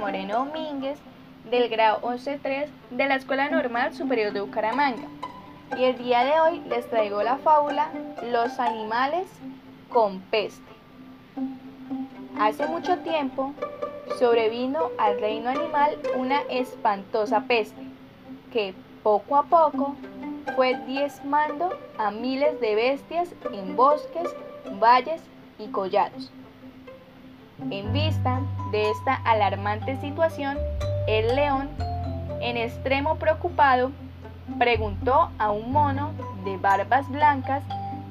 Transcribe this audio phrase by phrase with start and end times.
[0.00, 0.98] Moreno Domínguez,
[1.48, 5.08] del grado 11-3 de la Escuela Normal Superior de Bucaramanga.
[5.76, 7.90] Y el día de hoy les traigo la fábula
[8.32, 9.28] Los animales
[9.88, 10.72] con peste.
[12.38, 13.54] Hace mucho tiempo
[14.18, 17.82] sobrevino al reino animal una espantosa peste
[18.52, 19.94] que poco a poco
[20.56, 24.28] fue diezmando a miles de bestias en bosques,
[24.80, 25.22] valles
[25.58, 26.32] y collados.
[27.70, 28.40] En vista
[28.72, 30.58] de esta alarmante situación,
[31.06, 31.68] el león,
[32.40, 33.92] en extremo preocupado,
[34.58, 36.12] preguntó a un mono
[36.44, 37.62] de barbas blancas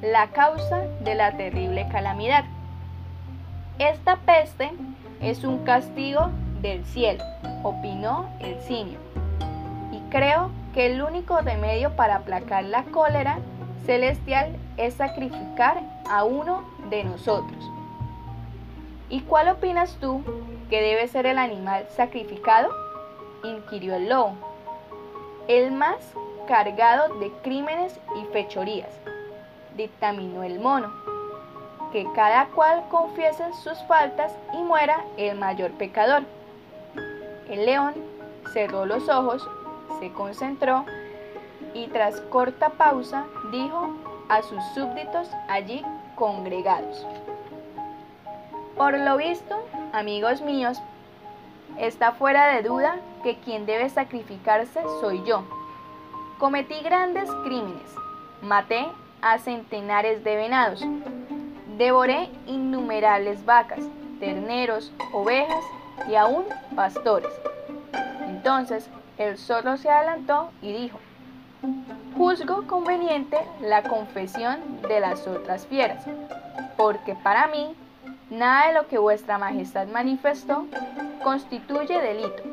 [0.02, 2.44] la causa de la terrible calamidad.
[3.78, 4.70] Esta peste
[5.20, 6.30] es un castigo
[6.62, 7.24] del cielo,
[7.62, 8.98] opinó el simio.
[9.92, 13.38] Y creo que el único remedio para aplacar la cólera
[13.84, 17.79] celestial es sacrificar a uno de nosotros.
[19.10, 20.22] ¿Y cuál opinas tú
[20.70, 22.70] que debe ser el animal sacrificado?
[23.42, 24.34] inquirió el lobo.
[25.48, 25.96] El más
[26.46, 28.90] cargado de crímenes y fechorías,
[29.76, 30.92] dictaminó el mono.
[31.92, 36.22] Que cada cual confiese sus faltas y muera el mayor pecador.
[37.48, 37.94] El león
[38.52, 39.48] cerró los ojos,
[39.98, 40.84] se concentró
[41.74, 43.90] y tras corta pausa dijo
[44.28, 47.04] a sus súbditos allí congregados.
[48.80, 50.80] Por lo visto, amigos míos,
[51.78, 55.44] está fuera de duda que quien debe sacrificarse soy yo.
[56.38, 57.94] Cometí grandes crímenes,
[58.40, 58.86] maté
[59.20, 60.82] a centenares de venados,
[61.76, 63.80] devoré innumerables vacas,
[64.18, 65.62] terneros, ovejas
[66.08, 67.30] y aún pastores.
[68.28, 70.98] Entonces el zorro se adelantó y dijo,
[72.16, 76.02] juzgo conveniente la confesión de las otras fieras,
[76.78, 77.76] porque para mí
[78.30, 80.64] Nada de lo que vuestra majestad manifestó
[81.24, 82.44] constituye delito.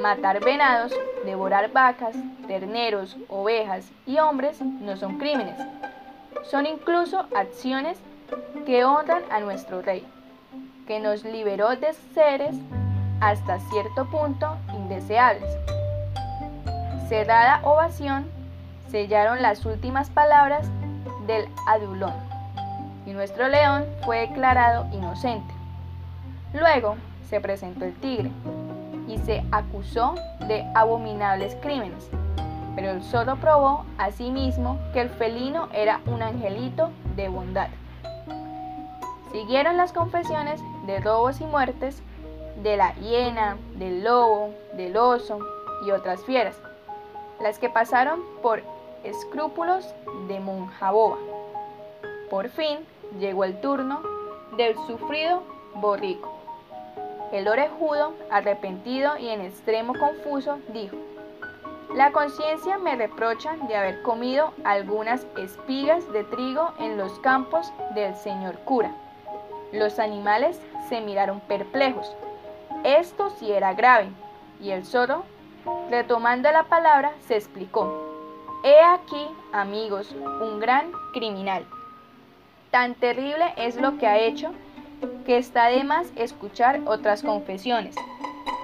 [0.00, 0.92] Matar venados,
[1.26, 2.16] devorar vacas,
[2.46, 5.60] terneros, ovejas y hombres no son crímenes.
[6.44, 7.98] Son incluso acciones
[8.64, 10.06] que honran a nuestro rey,
[10.86, 12.56] que nos liberó de seres
[13.20, 15.54] hasta cierto punto indeseables.
[17.10, 18.24] Cerrada ovación,
[18.90, 20.66] sellaron las últimas palabras
[21.26, 22.33] del adulón
[23.06, 25.52] y nuestro león fue declarado inocente.
[26.52, 26.96] Luego
[27.28, 28.30] se presentó el tigre
[29.08, 30.14] y se acusó
[30.46, 32.08] de abominables crímenes,
[32.74, 37.68] pero el zorro probó a sí mismo que el felino era un angelito de bondad.
[39.32, 42.02] Siguieron las confesiones de robos y muertes
[42.62, 45.38] de la hiena, del lobo, del oso
[45.86, 46.56] y otras fieras,
[47.42, 48.62] las que pasaron por
[49.02, 49.92] escrúpulos
[50.28, 51.18] de monjaboba.
[52.34, 52.80] Por fin
[53.20, 54.02] llegó el turno
[54.56, 55.44] del sufrido
[55.76, 56.36] borrico.
[57.30, 60.96] El orejudo, arrepentido y en extremo confuso, dijo,
[61.94, 68.16] la conciencia me reprocha de haber comido algunas espigas de trigo en los campos del
[68.16, 68.90] señor cura.
[69.70, 72.16] Los animales se miraron perplejos.
[72.82, 74.08] Esto sí era grave,
[74.60, 75.22] y el zorro,
[75.88, 77.94] retomando la palabra, se explicó.
[78.64, 81.64] He aquí, amigos, un gran criminal.
[82.74, 84.50] Tan terrible es lo que ha hecho
[85.26, 87.94] que está de más escuchar otras confesiones.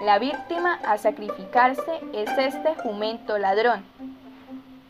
[0.04, 3.84] La víctima a sacrificarse es este jumento ladrón,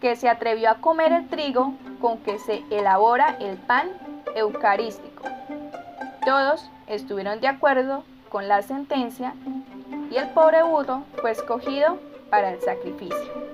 [0.01, 3.91] que se atrevió a comer el trigo con que se elabora el pan
[4.35, 5.23] eucarístico.
[6.25, 9.35] Todos estuvieron de acuerdo con la sentencia
[10.11, 11.99] y el pobre burro fue escogido
[12.31, 13.51] para el sacrificio.